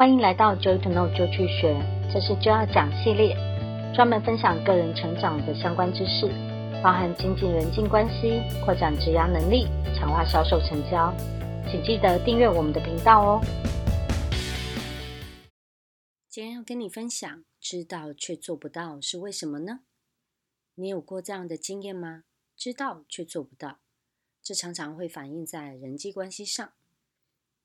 [0.00, 1.74] 欢迎来到 Joy to Know 就去学，
[2.14, 3.34] 这是 Joy 讲系列，
[3.92, 6.28] 专门分享个人成长的相关知识，
[6.80, 9.64] 包含经济人际关系、扩展职涯能力、
[9.96, 11.12] 强化销售成交。
[11.68, 13.40] 请记得订阅我们的频道哦。
[16.28, 19.80] 今天要跟你分享，知道却做不到是为什么呢？
[20.76, 22.22] 你有过这样的经验吗？
[22.56, 23.80] 知道却做不到，
[24.40, 26.72] 这常常会反映在人际关系上。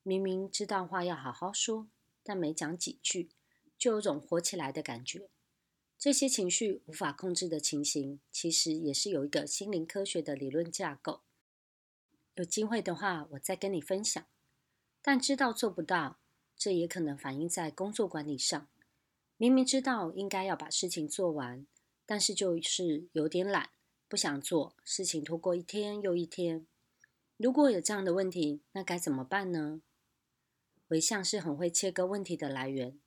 [0.02, 1.86] 明明知道话要好好说。
[2.23, 3.29] 但没讲几句，
[3.77, 5.29] 就有种火起来的感觉。
[6.00, 11.21] 这些情绪无法控制的情形，其实也是有一个心灵科学的理论架构。
[12.36, 14.25] 有机会的话，我再跟你分享。
[15.01, 16.19] 但知道做不到，
[16.57, 18.67] 这也可能反映在工作管理上。
[19.37, 21.67] 明明知道应该要把事情做完，
[22.05, 23.69] 但是就是有点懒，
[24.07, 26.65] 不想做，事情拖过一天又一天。
[27.37, 29.81] 如果有这样的问题，那该怎么办呢？
[30.93, 33.00] 我一向是很会切割问题的来源，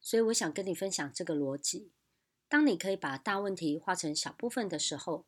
[0.00, 1.90] 所以我想跟你分享这个逻辑。
[2.48, 5.26] 当你可以把大问题化成小部分的时候，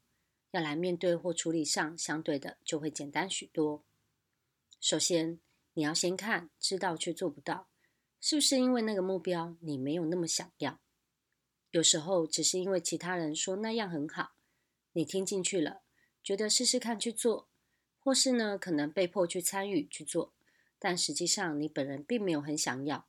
[0.53, 3.84] 要来面对或处理上，相对的就会简单许多。
[4.80, 5.41] 首先，
[5.72, 7.69] 你要先看知道却做不到，
[8.20, 10.78] 是不是因为那个目标你没有那么想要？
[11.70, 14.34] 有时候只是因为其他人说那样很好，
[14.92, 15.83] 你听进去了，
[16.22, 17.48] 觉得试试看去做，
[17.98, 20.33] 或是呢，可能被迫去参与去做。
[20.86, 23.08] 但实际上，你本人并没有很想要，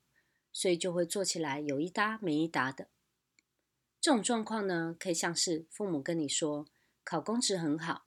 [0.53, 2.87] 所以就会做起来有一搭没一搭的。
[3.99, 6.69] 这种状况呢，可以像是父母跟你说
[7.03, 8.05] 考公职很好，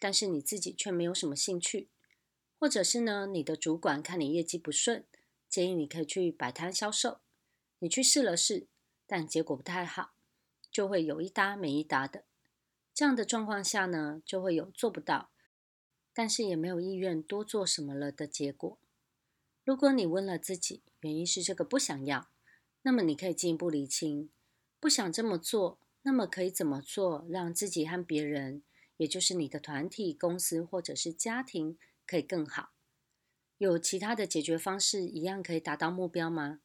[0.00, 1.86] 但是你自己却没有什么兴趣；
[2.58, 5.06] 或者是呢，你的主管看你业绩不顺，
[5.48, 7.20] 建议你可以去摆摊销售，
[7.78, 8.66] 你去试了试，
[9.06, 10.14] 但结果不太好，
[10.72, 12.24] 就会有一搭没一搭的。
[12.92, 15.30] 这样的状况下呢，就会有做不到，
[16.12, 18.76] 但是也没有意愿多做什么了的结果。
[19.64, 22.28] 如果你问了自己，原因是这个不想要，
[22.82, 24.28] 那么你可以进一步厘清，
[24.78, 28.62] 不想这么做，那么可以怎么做，让自己和别人，
[28.98, 32.72] 也就是你的团体、公司或者是家庭，可以更好？
[33.56, 36.60] 有其他的解决方式一样可以达到目标吗？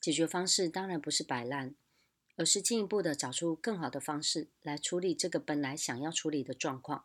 [0.00, 1.74] 解决方式当然不是摆烂，
[2.36, 7.04] 而是进一步的找出更好的方式来处理这个本来想要处理的状况。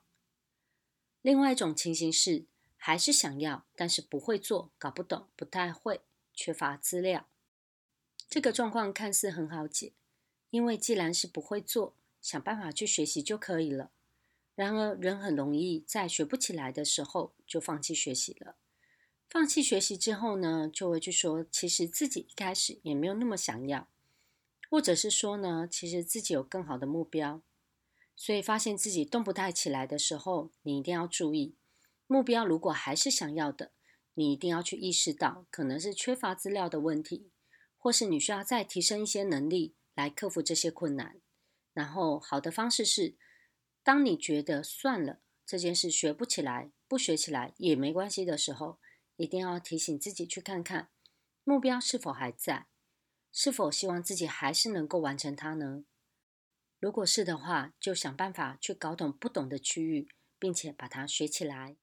[1.21, 2.45] 另外一种情形是，
[2.81, 6.00] 还是想要，但是不会做，搞不懂，不太会，
[6.34, 7.28] 缺乏资料。
[8.29, 9.91] 这个状况看似很好解，
[10.50, 13.91] 因为既然是不会做，想办法去学习就可以了。
[14.56, 18.56] 然而，人很容易在学不起来的时候就放弃学习了。
[19.29, 23.88] 放弃学习之后呢，就会去说，其实自己一开始也没有那么想要，
[24.69, 27.41] 或者是说呢，其实自己有更好的目标。
[28.16, 31.56] 所以，发现自己动不太起来的时候，你一定要注意。
[32.11, 33.71] 目标如果还是想要的，
[34.15, 37.29] 你一定要去意识到，可能是缺乏资料的问题，
[37.77, 41.21] 或是你需要再提升一些能力来克服这些困难。
[41.71, 43.15] 然后，好的方式是，
[43.83, 48.79] 当你觉得算了，这件事学不起来，不学起来也没关系的时候，
[49.15, 50.89] 一定要提醒自己去看看
[51.43, 52.65] 目标是否还在，
[53.31, 55.83] 是否希望自己还是能够完成它呢？
[56.79, 60.09] 如果是的话，就想办法去搞懂不懂的区域，
[60.39, 61.77] 并且把它学起来。